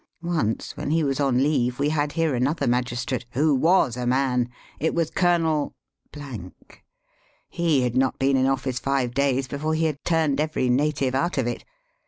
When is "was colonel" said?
4.95-5.73